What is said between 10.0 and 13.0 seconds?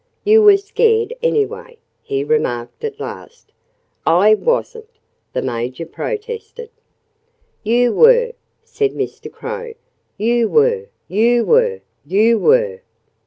"You were! You were! You were!"